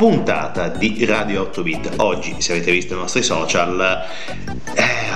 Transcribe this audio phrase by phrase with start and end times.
[0.00, 1.92] Puntata di Radio 8 Bit.
[1.96, 4.02] Oggi, se avete visto i nostri social,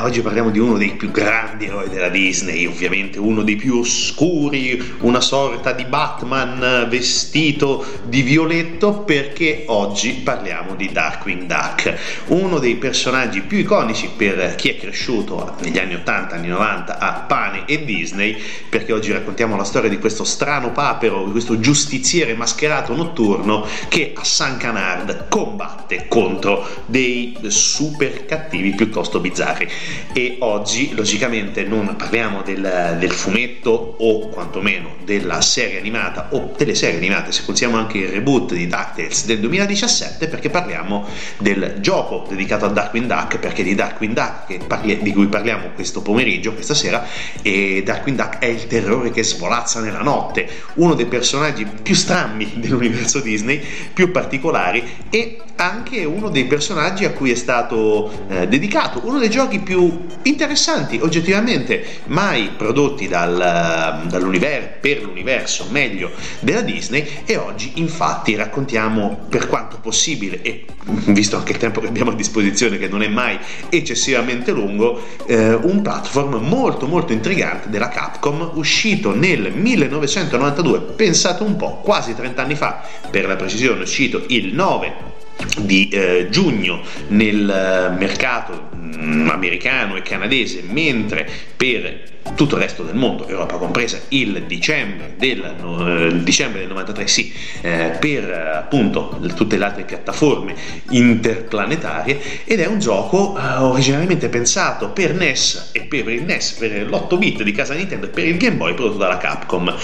[0.04, 4.96] oggi parliamo di uno dei più grandi eroi della Disney, ovviamente uno dei più oscuri,
[5.00, 11.94] una sorta di Batman vestito di violetto, perché oggi parliamo di Darkwing Duck,
[12.26, 17.12] uno dei personaggi più iconici per chi è cresciuto negli anni 80, anni 90 a
[17.26, 18.36] pane e Disney,
[18.68, 24.12] perché oggi raccontiamo la storia di questo strano papero, di questo giustiziere mascherato notturno che
[24.14, 29.92] a San Canard combatte contro dei super cattivi piuttosto bizzarri.
[30.12, 36.74] E oggi, logicamente, non parliamo del, del fumetto o quantomeno della serie animata o delle
[36.74, 41.06] serie animate, se consiamo anche il reboot di DuckTales del 2017, perché parliamo
[41.38, 46.02] del gioco dedicato a Darkwing Duck, perché di Darkwing Duck parli- di cui parliamo questo
[46.02, 47.04] pomeriggio, questa sera,
[47.42, 52.52] e Darkwing Duck è il terrore che svolazza nella notte, uno dei personaggi più strambi
[52.56, 53.60] dell'universo Disney
[53.92, 59.30] più particolari e anche uno dei personaggi a cui è stato eh, dedicato, uno dei
[59.30, 59.83] giochi più
[60.22, 66.10] interessanti oggettivamente mai prodotti dal, dall'universo, per l'universo meglio
[66.40, 70.64] della Disney e oggi infatti raccontiamo per quanto possibile e
[71.06, 73.38] visto anche il tempo che abbiamo a disposizione che non è mai
[73.70, 81.56] eccessivamente lungo eh, un platform molto molto intrigante della Capcom uscito nel 1992 pensate un
[81.56, 85.13] po' quasi 30 anni fa per la precisione uscito il 9
[85.58, 92.62] di eh, giugno nel eh, mercato mh, mm, americano e canadese, mentre per tutto il
[92.62, 98.30] resto del mondo, Europa compresa, il dicembre del, eh, dicembre del 93, sì, eh, per
[98.30, 100.54] appunto tutte le altre piattaforme
[100.90, 106.88] interplanetarie ed è un gioco eh, originariamente pensato per NES e per il NES, per
[106.88, 109.74] l'8 bit di casa Nintendo e per il Game Boy prodotto dalla Capcom.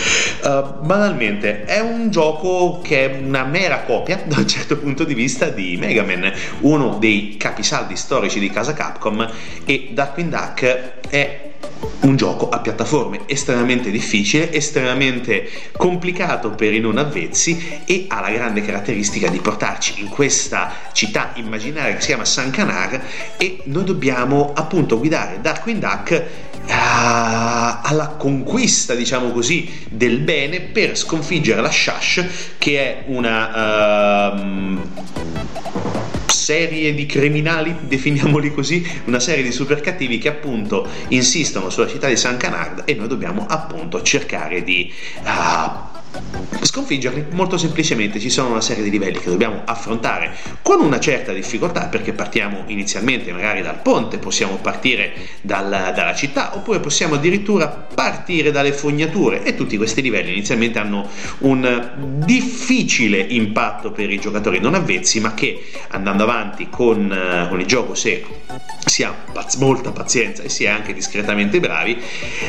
[0.43, 5.15] Uh, banalmente è un gioco che è una mera copia da un certo punto di
[5.15, 9.29] vista di Mega Man, uno dei capisaldi storici di casa Capcom
[9.65, 11.50] e Darkwing Duck è
[12.01, 18.31] un gioco a piattaforme estremamente difficile, estremamente complicato per i non avvezzi e ha la
[18.31, 23.03] grande caratteristica di portarci in questa città immaginaria che si chiama San Canar
[23.37, 26.25] e noi dobbiamo appunto guidare Darkwing Duck
[26.67, 32.27] uh, alla conquista, diciamo così, del bene per sconfiggere la Shash
[32.59, 34.79] che è una uh,
[36.41, 42.09] serie di criminali, definiamoli così, una serie di super cattivi che appunto insistono sulla città
[42.09, 44.91] di San Canard e noi dobbiamo appunto cercare di
[45.23, 45.99] uh,
[46.63, 51.33] Sconfiggerli molto semplicemente ci sono una serie di livelli che dobbiamo affrontare con una certa
[51.33, 57.69] difficoltà perché partiamo inizialmente magari dal ponte, possiamo partire dal, dalla città oppure possiamo addirittura
[57.69, 61.09] partire dalle fognature e tutti questi livelli inizialmente hanno
[61.39, 67.61] un difficile impatto per i giocatori non avvezzi ma che andando avanti con, uh, con
[67.61, 68.25] il gioco se
[68.85, 72.01] si ha paz- molta pazienza e si è anche discretamente bravi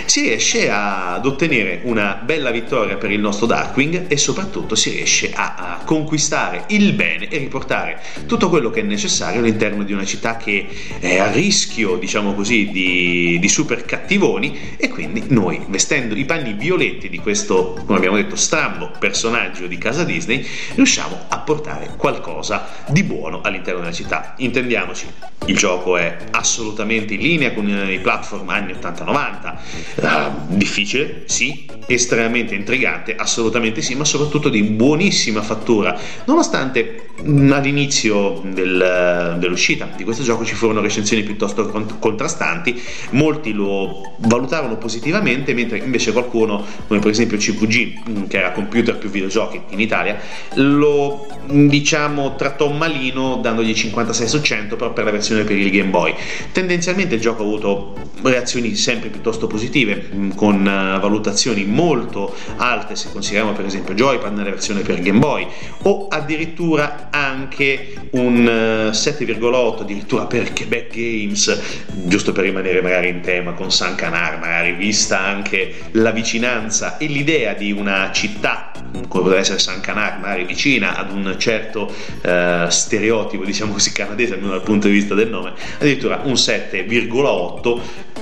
[0.06, 5.34] si riesce ad ottenere una bella vittoria per il nostro Darkwing e soprattutto si riesce
[5.34, 10.06] a, a, conquistare il bene e riportare tutto quello che è necessario all'interno di una
[10.06, 10.70] città che
[11.00, 16.54] è a rischio, diciamo così, di, di super cattivoni e quindi noi, vestendo i panni
[16.54, 22.70] violetti di questo, come abbiamo detto, strambo personaggio di casa Disney, riusciamo a portare qualcosa
[22.88, 24.34] di buono all'interno della città.
[24.38, 25.08] Intendiamoci,
[25.48, 29.56] il gioco è assolutamente in linea con i platform anni 80-90,
[29.96, 37.10] uh, eh, difficile, sì, estremamente intrigante, assolutamente assolutamente sì, ma soprattutto di buonissima fattura, nonostante
[37.24, 41.68] all'inizio del, dell'uscita di questo gioco ci furono recensioni piuttosto
[42.00, 48.98] contrastanti, molti lo valutarono positivamente, mentre invece qualcuno, come per esempio CVG, che era computer
[48.98, 50.20] più videogiochi in Italia,
[50.56, 55.90] lo diciamo trattò malino dandogli 56 su 100 però per la versione per il Game
[55.90, 56.14] Boy.
[56.52, 63.31] Tendenzialmente il gioco ha avuto reazioni sempre piuttosto positive, con valutazioni molto alte se consideriamo
[63.32, 65.48] consideriamo per esempio Joypad nella versione per Game Boy
[65.84, 68.44] o addirittura anche un
[68.92, 74.38] 7,8 eh, addirittura per Quebec Games giusto per rimanere magari in tema con San Canar
[74.38, 80.20] magari vista anche la vicinanza e l'idea di una città come potrebbe essere San Canar
[80.20, 81.84] magari vicina ad un certo
[82.24, 87.80] uh, stereotipo diciamo così canadese almeno dal punto di vista del nome addirittura un 7,8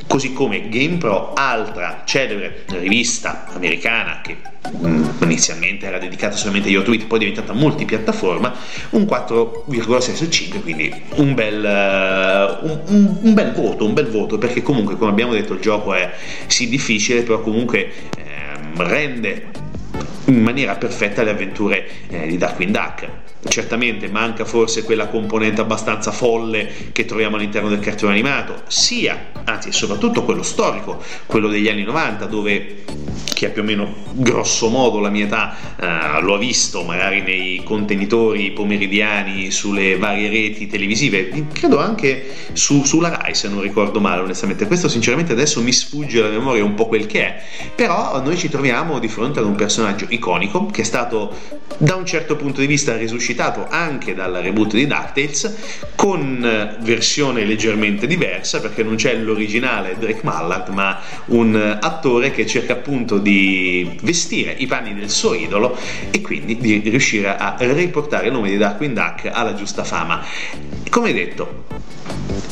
[0.10, 4.38] così come GamePro altra celebre rivista americana che
[4.76, 8.56] mm, inizialmente era dedicata solamente agli 8 bit, poi è diventata multipiattaforma,
[8.90, 14.40] un 4,6 su 5, quindi un bel, uh, un, un bel, voto, un bel voto,
[14.40, 16.12] perché comunque come abbiamo detto il gioco è
[16.48, 18.34] sì difficile, però comunque eh,
[18.78, 19.46] rende
[20.26, 23.10] in maniera perfetta le avventure eh, di Darkwing Duck.
[23.48, 29.72] Certamente manca forse quella componente abbastanza folle che troviamo all'interno del cartone animato, sia, anzi
[29.72, 32.84] soprattutto quello storico, quello degli anni 90, dove
[33.34, 37.22] chi ha più o meno grosso modo la mia età eh, lo ha visto magari
[37.22, 44.02] nei contenitori pomeridiani sulle varie reti televisive, credo anche su, sulla Rai se non ricordo
[44.02, 47.42] male onestamente, questo sinceramente adesso mi sfugge alla memoria un po' quel che è,
[47.74, 51.34] però noi ci troviamo di fronte ad un personaggio iconico che è stato
[51.78, 53.28] da un certo punto di vista risuscitato
[53.70, 60.22] anche dal reboot di DuckTales con eh, versione leggermente diversa perché non c'è l'originale Drake
[60.24, 65.78] Mallard ma un attore che cerca appunto di vestire i panni del suo idolo
[66.12, 70.24] e quindi di riuscire a riportare il nome di Darkwing Duck alla giusta fama.
[70.90, 71.66] Come detto,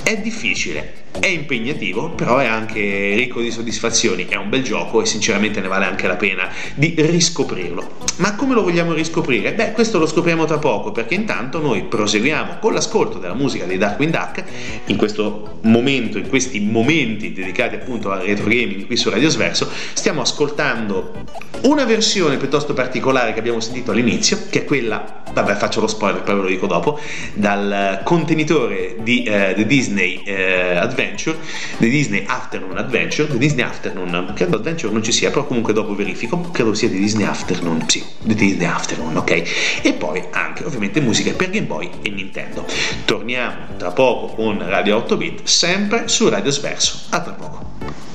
[0.03, 5.05] è difficile, è impegnativo, però è anche ricco di soddisfazioni, è un bel gioco e
[5.05, 8.05] sinceramente ne vale anche la pena di riscoprirlo.
[8.17, 9.53] Ma come lo vogliamo riscoprire?
[9.53, 13.77] Beh, questo lo scopriamo tra poco, perché intanto noi proseguiamo con l'ascolto della musica dei
[13.77, 14.43] Darkwing Duck
[14.85, 19.69] in questo momento, in questi momenti dedicati appunto al retro gaming qui su Radio Sverso,
[19.93, 21.25] stiamo ascoltando
[21.61, 26.21] una versione piuttosto particolare che abbiamo sentito all'inizio, che è quella, vabbè faccio lo spoiler,
[26.21, 26.99] poi ve lo dico dopo,
[27.33, 31.37] dal contenitore di uh, The Disney uh, Adventure,
[31.77, 35.93] The Disney Afternoon Adventure, The Disney Afternoon, credo Adventure non ci sia, però comunque dopo
[35.95, 39.81] verifico, credo sia The Disney Afternoon, sì, The Disney Afternoon, ok?
[39.83, 42.65] E poi anche ovviamente musica per Game Boy e Nintendo.
[43.05, 46.99] Torniamo tra poco con Radio 8 bit, sempre su Radio Sverso.
[47.09, 48.06] A tra poco.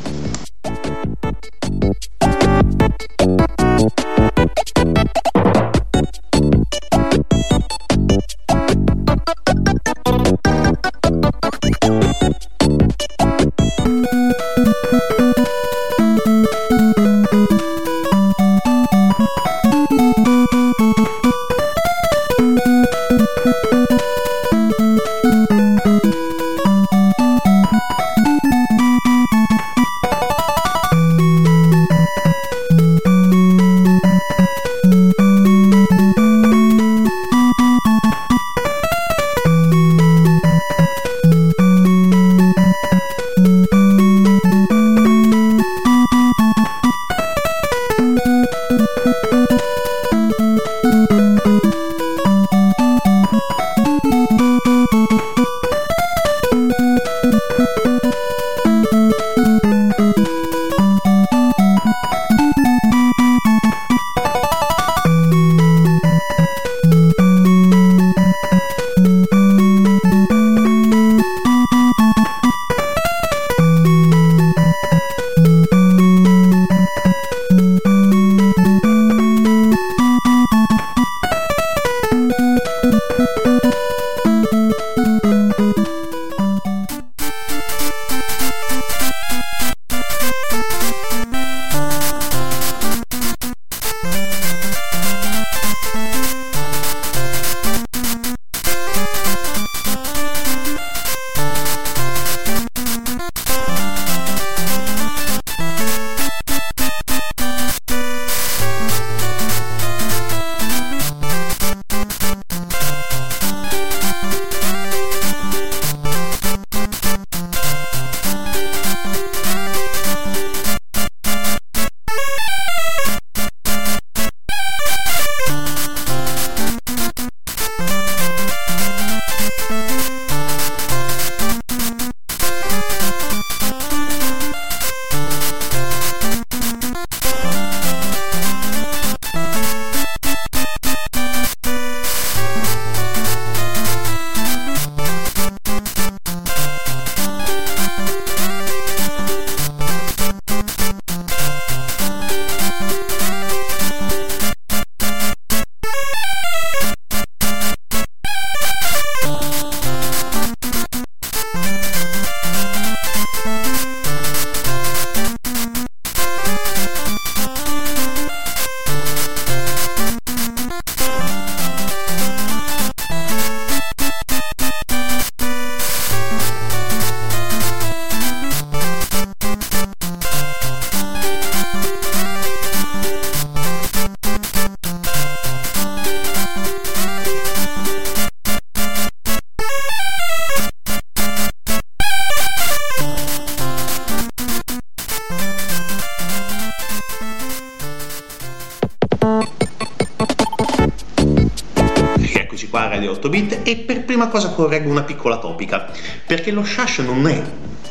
[204.23, 205.91] Prima cosa correggo una piccola topica,
[206.26, 207.43] perché lo Shash non è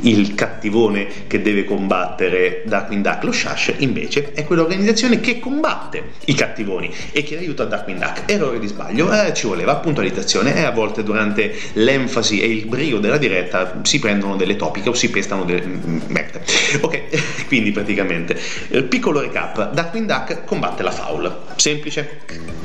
[0.04, 6.34] il cattivone che deve combattere Darkwing Duck, lo Shash invece è quell'organizzazione che combatte i
[6.34, 8.32] cattivoni e che aiuta Darkwing Duck.
[8.32, 13.00] Errore di sbaglio, eh, ci voleva puntualizzazione e a volte durante l'enfasi e il brio
[13.00, 15.64] della diretta si prendono delle topiche o si pestano delle
[16.08, 16.44] mette.
[16.80, 17.02] Ok,
[17.48, 18.40] quindi praticamente,
[18.88, 22.22] piccolo recap, Darkwing Duck combatte la foul, semplice,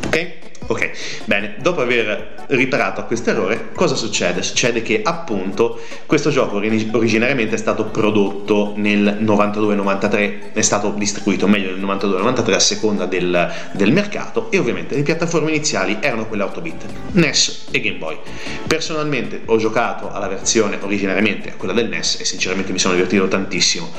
[0.07, 0.55] ok?
[0.69, 0.91] Ok,
[1.27, 4.43] bene, dopo aver riparato a questo errore, cosa succede?
[4.43, 11.71] Succede che appunto questo gioco originariamente è stato prodotto nel 92-93, è stato distribuito meglio
[11.71, 16.61] nel 92-93 a seconda del, del, mercato e ovviamente le piattaforme iniziali erano quelle 8
[16.61, 18.19] bit, NES e Game Boy.
[18.67, 23.29] Personalmente ho giocato alla versione originariamente a quella del NES e sinceramente mi sono divertito
[23.29, 23.93] tantissimo.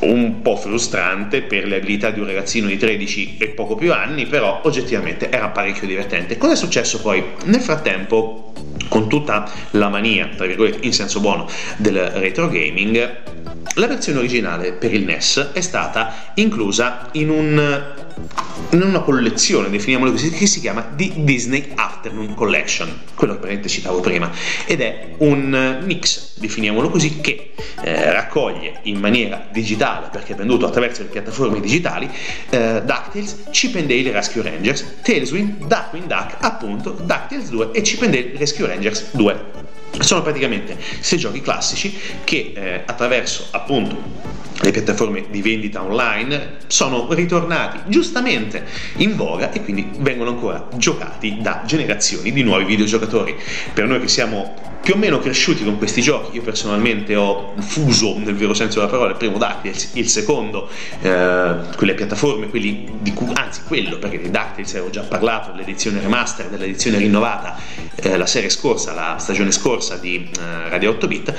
[0.00, 4.26] Un po' frustrante per le abilità di un ragazzino di 13 e poco più anni,
[4.26, 6.38] però oggettivamente era parecchio parecchio divertente.
[6.38, 7.22] Cosa è successo poi?
[7.44, 8.52] Nel frattempo,
[8.88, 13.22] con tutta la mania, tra virgolette, in senso buono, del retro gaming,
[13.74, 18.04] la versione originale per il NES è stata inclusa in un
[18.70, 24.00] in una collezione, definiamola così, che si chiama The Disney Afternoon Collection, quello che citavo
[24.00, 24.30] prima,
[24.64, 30.66] ed è un mix, definiamolo così, che eh, raccoglie in maniera digitale, perché è venduto
[30.66, 32.08] attraverso le piattaforme digitali,
[32.50, 38.02] eh, DuckTales, Chip and Dale Rescue Rangers, Tailswind, Duckwind Duck, appunto, DuckTales 2 e Chip
[38.02, 39.64] and Dale Rescue Rangers 2.
[39.98, 47.06] Sono praticamente sei giochi classici che eh, attraverso appunto le piattaforme di vendita online sono
[47.12, 48.64] ritornati giustamente
[48.96, 53.36] in voga e quindi vengono ancora giocati da generazioni di nuovi videogiocatori.
[53.72, 58.16] Per noi che siamo più o meno cresciuti con questi giochi, io personalmente ho fuso
[58.18, 60.68] nel vero senso della parola il primo DuckTales, il secondo,
[61.00, 66.00] eh, quelle piattaforme, quelli di cui, anzi quello, perché di DuckTales avevo già parlato, l'edizione
[66.00, 67.56] remaster, dell'edizione rinnovata
[67.96, 71.34] eh, la serie scorsa, la stagione scorsa di eh, Radio 8 bit,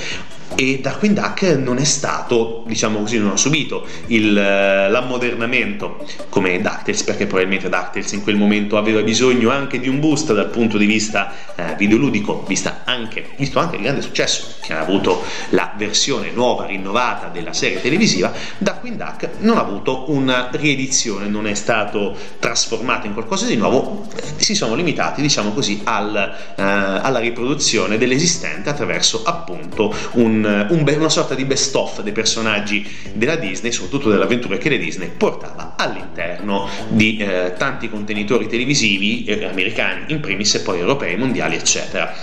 [0.55, 6.59] e Darkwing Duck non è stato, diciamo così, non ha subito il, eh, l'ammodernamento come
[6.59, 10.77] DuckTales, perché probabilmente DuckTales in quel momento aveva bisogno anche di un boost dal punto
[10.77, 15.73] di vista eh, videoludico, vista anche, visto anche il grande successo che ha avuto la
[15.77, 21.53] versione nuova, rinnovata della serie televisiva, Darkwing Duck non ha avuto una riedizione, non è
[21.53, 27.97] stato trasformato in qualcosa di nuovo, si sono limitati, diciamo così, al, eh, alla riproduzione
[27.97, 33.71] dell'esistente attraverso appunto un un, un, una sorta di best of dei personaggi della Disney,
[33.71, 40.05] soprattutto delle avventure che la Disney portava all'interno di eh, tanti contenitori televisivi eh, americani,
[40.07, 42.13] in primis e poi europei, mondiali, eccetera.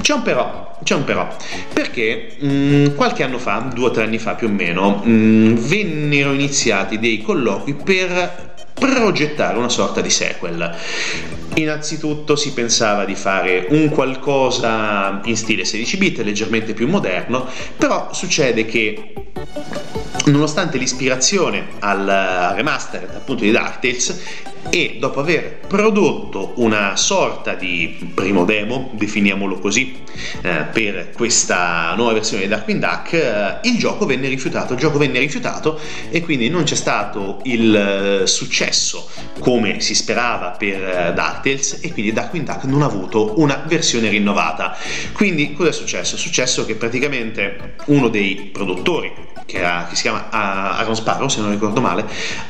[0.00, 1.36] C'è un però, c'è un però,
[1.72, 5.08] perché mh, mm, qualche anno fa, due o tre anni fa più o meno, mh,
[5.08, 10.74] mm, vennero iniziati dei colloqui per progettare una sorta di sequel.
[11.54, 17.46] Innanzitutto si pensava di fare un qualcosa in stile 16 bit, leggermente più moderno,
[17.76, 19.12] però succede che
[20.24, 24.20] nonostante l'ispirazione al remaster appunto di DuckTales
[24.70, 29.96] e dopo aver prodotto una sorta di primo demo, definiamolo così,
[30.42, 34.98] eh, per questa nuova versione di Darkwing Duck, eh, il gioco venne rifiutato, il gioco
[34.98, 35.78] venne rifiutato
[36.10, 37.74] e quindi non c'è stato il
[38.22, 43.40] eh, successo come si sperava per eh, DuckTales e quindi Darkwing Duck non ha avuto
[43.40, 44.76] una versione rinnovata.
[45.12, 46.16] Quindi cosa è successo?
[46.16, 49.12] È successo che praticamente uno dei produttori
[49.46, 52.04] che, era, che, si chiama Aaron Sparrow, se non ricordo male,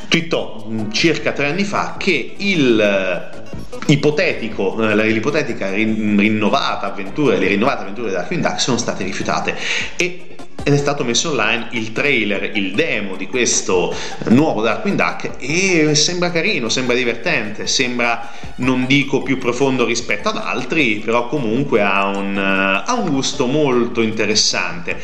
[0.08, 7.48] twittò mm, circa tre anni fa che il eh, ipotetico, eh, l'ipotetica rinnovata avventura, le
[7.48, 9.56] rinnovate avventure della Darkwing Duck sono state rifiutate.
[9.96, 10.35] E
[10.66, 13.94] ed è stato messo online il trailer, il demo di questo
[14.30, 20.38] nuovo Darkwing Duck e sembra carino, sembra divertente, sembra non dico più profondo rispetto ad
[20.38, 25.00] altri, però comunque ha un, ha un gusto molto interessante.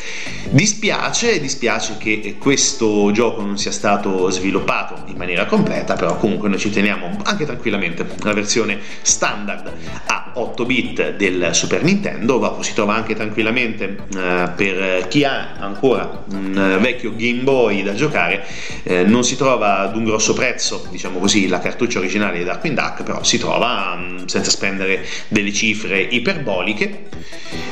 [0.49, 6.59] Dispiace, dispiace che questo gioco non sia stato sviluppato in maniera completa, però comunque noi
[6.59, 9.71] ci teniamo anche tranquillamente la versione standard
[10.07, 16.23] a 8 bit del Super Nintendo, si trova anche tranquillamente eh, per chi ha ancora
[16.31, 18.45] un eh, vecchio Game Boy da giocare,
[18.83, 22.75] eh, non si trova ad un grosso prezzo, diciamo così, la cartuccia originale di Darkwing
[22.75, 27.09] Duck, però si trova mh, mm, senza spendere delle cifre iperboliche.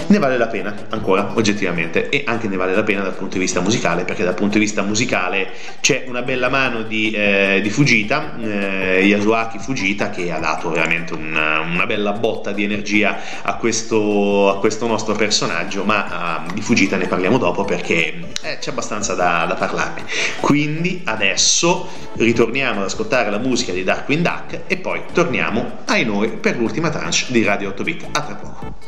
[0.08, 3.39] Ne vale la pena ancora, oggettivamente, e anche ne vale la pena dal punto di
[3.39, 7.70] vista musicale, perché dal punto di vista musicale c'è una bella mano di, eh, di
[7.70, 13.56] Fujita, eh, Yasuaki Fujita, che ha dato veramente una, una bella botta di energia a
[13.56, 18.71] questo, a questo nostro personaggio, ma uh, di Fujita ne parliamo dopo perché eh, c'è
[18.71, 20.03] abbastanza da, da parlarne.
[20.41, 26.31] Quindi adesso ritorniamo ad ascoltare la musica di Darkwing Duck e poi torniamo ai noi
[26.31, 28.07] per l'ultima tranche di Radio 8 Bit.
[28.12, 28.79] A tra poco.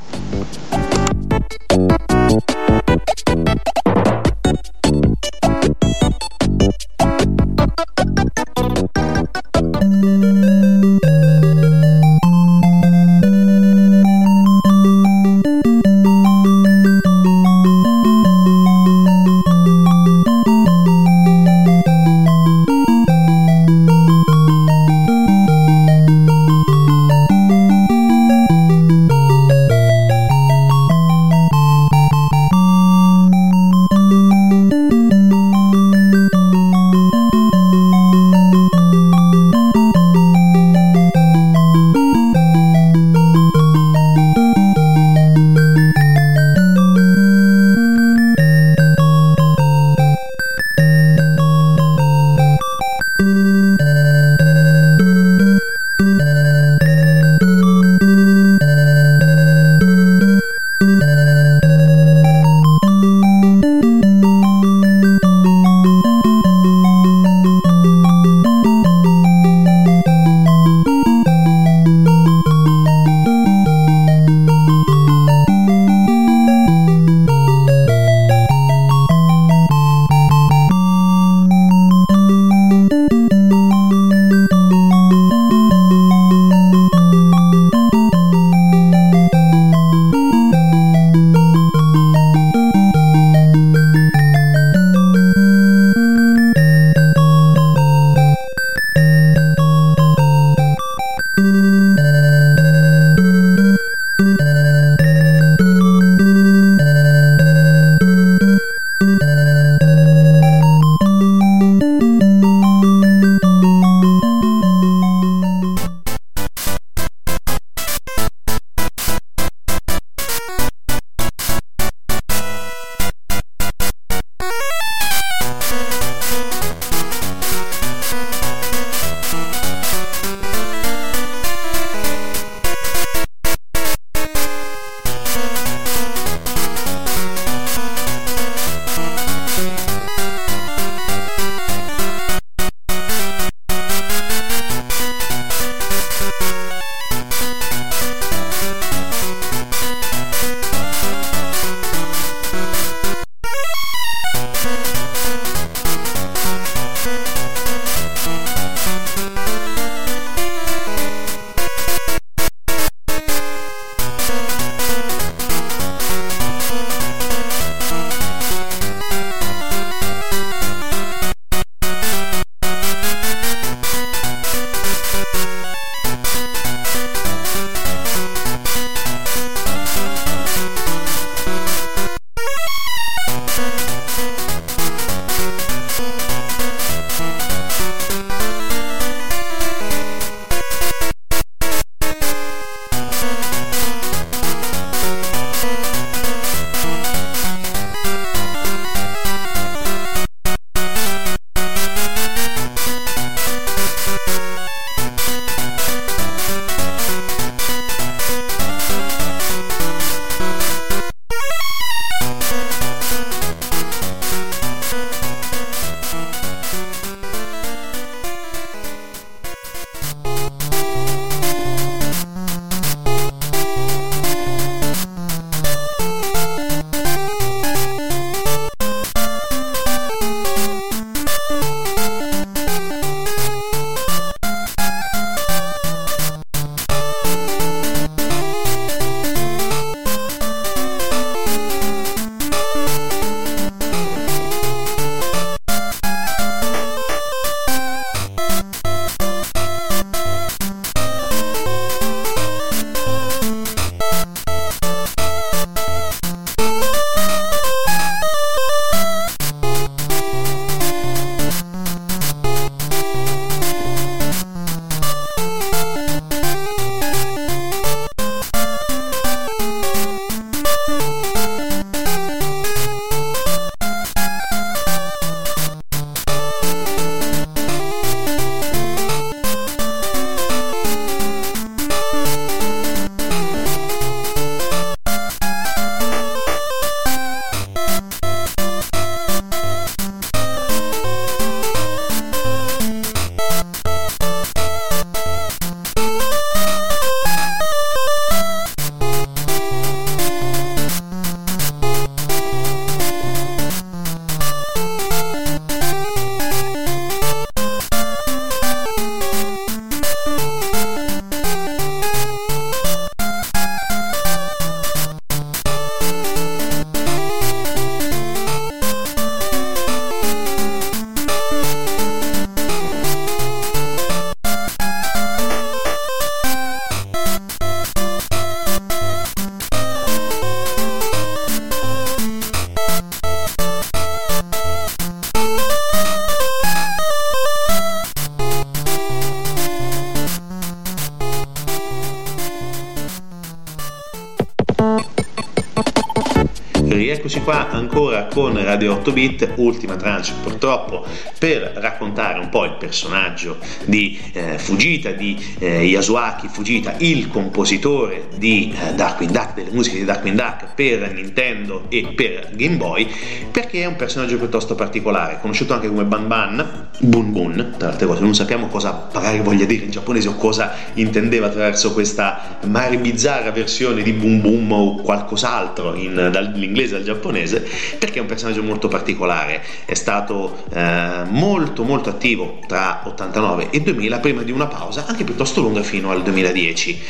[348.64, 351.06] Radio 8 Bit, ultima tranche purtroppo
[351.38, 358.28] per raccontare un po' il personaggio di eh, Fujita, di eh, Yasuaki Fujita, il compositore
[358.36, 363.08] di eh, Darkwing Duck, delle musiche di Darkwing Duck per Nintendo e per Game Boy,
[363.52, 368.06] perché è un personaggio piuttosto particolare, conosciuto anche come Ban Ban, Bun Bun, tra altre
[368.06, 372.98] cose, non sappiamo cosa magari voglia dire in giapponese o cosa intendeva attraverso questa magari
[372.98, 378.53] bizzarra versione di Boom Boom o qualcos'altro in, dall'inglese al giapponese, perché è un personaggio
[378.62, 384.68] molto particolare, è stato eh, molto molto attivo tra 89 e 2000 prima di una
[384.68, 387.02] pausa anche piuttosto lunga fino al 2010.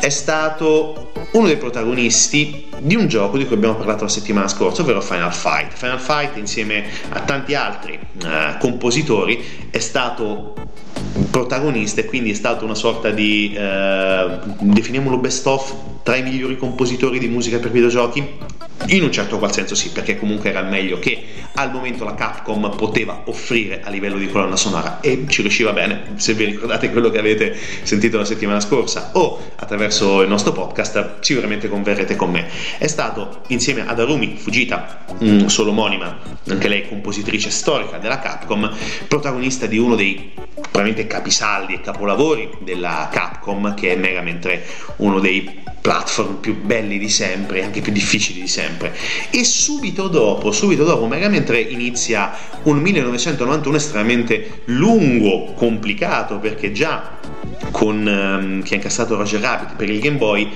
[0.00, 4.82] È stato uno dei protagonisti di un gioco di cui abbiamo parlato la settimana scorsa,
[4.82, 5.72] ovvero Final Fight.
[5.74, 10.54] Final Fight insieme a tanti altri eh, compositori è stato
[11.30, 16.56] protagonista e quindi è stato una sorta di eh, definiamolo best of tra i migliori
[16.56, 20.68] compositori di musica per videogiochi in un certo qual senso sì, perché comunque era il
[20.68, 21.22] meglio che
[21.54, 26.12] al momento la Capcom poteva offrire a livello di colonna sonora e ci riusciva bene,
[26.14, 31.16] se vi ricordate quello che avete sentito la settimana scorsa o attraverso il nostro podcast,
[31.20, 32.48] sicuramente converrete con me.
[32.78, 35.04] È stato insieme ad Arumi Fujita,
[35.46, 36.18] solo omonima,
[36.48, 38.72] anche lei compositrice storica della Capcom,
[39.08, 40.32] protagonista di uno dei
[40.98, 44.64] probabilmente capisaldi e capolavori della Capcom che è 3,
[44.96, 48.94] uno dei platform più belli di sempre, anche più difficili di sempre.
[49.30, 52.32] E subito dopo, subito dopo Mega Man 3 inizia
[52.64, 57.16] un 1991 estremamente lungo, complicato, perché già
[57.70, 60.50] con um, chi ha incassato Roger Rabbit per il Game Boy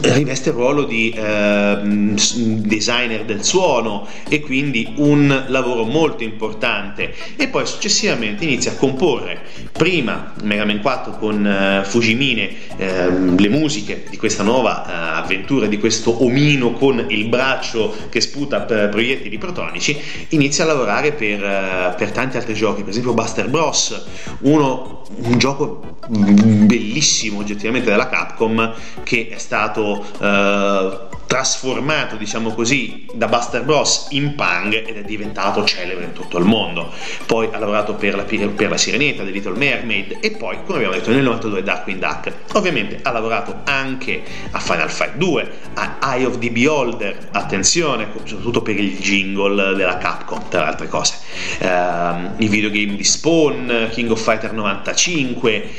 [0.00, 7.14] riveste il ruolo di eh, designer del suono e quindi un lavoro molto importante.
[7.36, 9.40] E poi successivamente inizia a comporre
[9.72, 15.66] prima Mega Man 4 con eh, Fujimine eh, le musiche di questa nuova eh, avventura
[15.66, 19.96] di questo omino con il braccio che sputa proiettili protonici
[20.28, 22.82] inizia a lavorare per, eh, per tanti altri giochi.
[22.82, 24.04] Per esempio Buster Bros
[24.40, 30.98] uno, un gioco bellissimo oggettivamente della Capcom che è stato eh,
[31.28, 36.46] trasformato diciamo così da Buster Bros in Pang ed è diventato celebre in tutto il
[36.46, 36.90] mondo.
[37.26, 40.94] Poi ha lavorato per la, per la Sirenetta The Little Mermaid e poi come abbiamo
[40.94, 46.24] detto nel 92 Darkwing Duck ovviamente ha lavorato anche a Final Fight 2 a Eye
[46.24, 51.18] of the Beholder attenzione soprattutto per il jingle della Capcom tra le altre cose.
[51.60, 55.70] Uh, i videogame di Spawn King of Fighter 95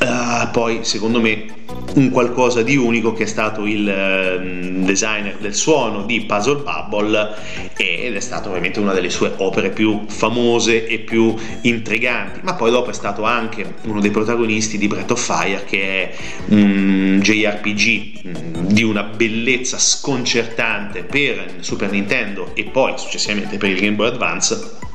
[0.00, 1.56] uh, poi secondo me
[1.94, 7.34] un qualcosa di unico che è stato il uh, designer del suono di Puzzle Bubble
[7.76, 12.40] ed è stato ovviamente una delle sue opere più famose e più intriganti.
[12.42, 16.14] Ma poi dopo è stato anche uno dei protagonisti di Breath of Fire che è
[16.48, 23.80] un JRPG mm, di una bellezza sconcertante per Super Nintendo e poi successivamente per il
[23.80, 24.86] Game Boy Advance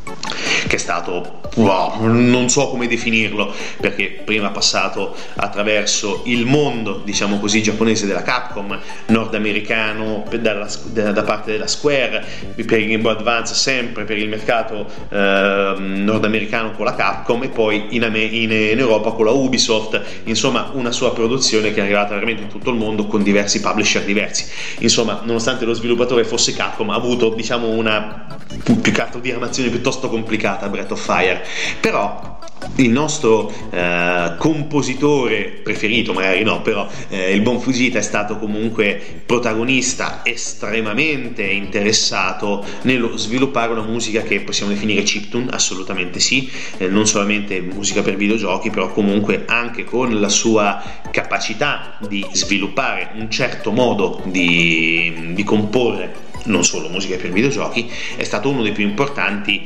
[0.67, 7.01] che è stato wow, non so come definirlo perché prima ha passato attraverso il mondo
[7.03, 12.25] diciamo così giapponese della Capcom nordamericano dalla, da parte della Square
[12.65, 17.49] per il Game Boy Advance sempre per il mercato eh, nordamericano con la Capcom e
[17.49, 20.01] poi in, in, in, Europa con la Ubisoft.
[20.25, 24.03] Insomma una sua produzione che è arrivata veramente in tutto il mondo con diversi publisher
[24.03, 24.45] diversi.
[24.79, 28.27] Insomma nonostante lo sviluppatore fosse Capcom ha avuto diciamo una
[28.63, 31.43] più che altro di armazione piuttosto complicata Breath of Fire.
[31.79, 32.33] Però
[32.75, 39.21] il nostro eh, compositore preferito, magari no, però eh, il buon Fujita è stato comunque
[39.25, 47.05] protagonista estremamente interessato nello sviluppare una musica che possiamo definire chiptune, assolutamente sì, eh, non
[47.05, 53.71] solamente musica per videogiochi, però comunque anche con la sua capacità di sviluppare un certo
[53.71, 59.65] modo di, di comporre non solo musica per videogiochi, è stato uno dei più importanti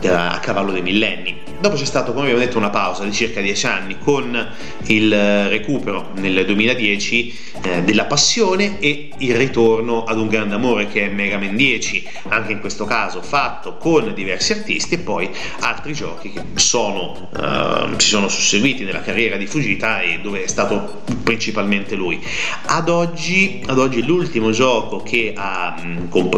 [0.00, 1.36] da, a cavallo dei millenni.
[1.60, 4.48] Dopo c'è stato, come abbiamo detto, una pausa di circa 10 anni con
[4.86, 11.06] il recupero nel 2010 eh, della passione e il ritorno ad un grande amore che
[11.06, 15.92] è Mega Man 10, anche in questo caso fatto con diversi artisti e poi altri
[15.94, 21.02] giochi che sono, eh, si sono susseguiti nella carriera di Fujita e dove è stato
[21.26, 22.24] principalmente lui.
[22.66, 25.02] Ad oggi, ad oggi l'ultimo gioco
[25.34, 25.74] ha,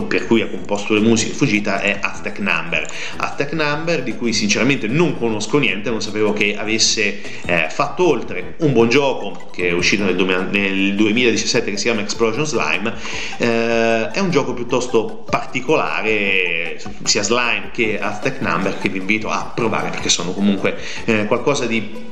[0.08, 4.86] per cui ha composto le musiche Fujita è Aztec Number Attack Number, di cui sinceramente
[4.86, 9.72] non conosco niente, non sapevo che avesse eh, fatto oltre un buon gioco che è
[9.72, 12.94] uscito nel, nel 2017 che si chiama Explosion Slime.
[13.36, 19.52] Eh, è un gioco piuttosto particolare, sia Slime che Attack Number, che vi invito a
[19.54, 22.06] provare perché sono comunque eh, qualcosa di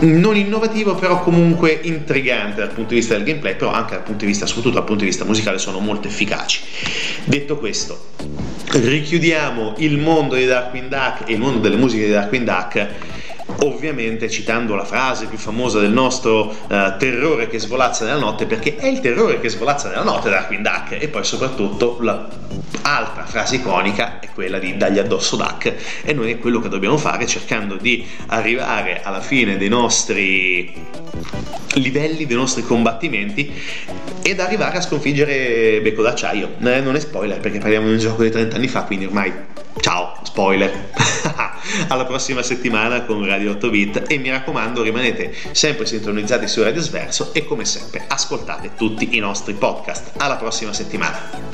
[0.00, 4.20] non innovativo, però comunque intrigante dal punto di vista del gameplay, però anche dal punto
[4.24, 6.60] di vista, soprattutto dal punto di vista musicale, sono molto efficaci.
[7.24, 8.08] Detto questo,
[8.72, 12.88] richiudiamo il mondo di Darkwing Duck e il mondo delle musiche di Darkwing Duck
[13.62, 18.76] ovviamente citando la frase più famosa del nostro uh, terrore che svolazza nella notte, perché
[18.76, 24.20] è il terrore che svolazza nella notte Darkwing Duck, e poi soprattutto l'altra frase iconica
[24.20, 28.06] è quella di dagli addosso Duck, e noi è quello che dobbiamo fare cercando di
[28.26, 30.72] arrivare alla fine dei nostri
[31.74, 33.52] livelli, dei nostri combattimenti
[34.22, 36.56] ed arrivare a sconfiggere Becco d'acciaio.
[36.62, 39.32] Eh, non è spoiler perché parliamo di un gioco di 30 anni fa, quindi ormai
[39.80, 40.88] ciao, spoiler.
[41.88, 46.80] alla prossima settimana con Radio 8 Bit e mi raccomando rimanete sempre sintonizzati su Radio
[46.80, 50.12] Sverso e come sempre ascoltate tutti i nostri podcast.
[50.16, 51.48] Alla prossima settimana.